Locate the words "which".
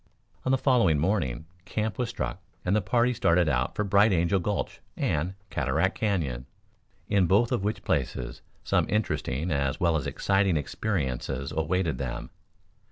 7.63-7.83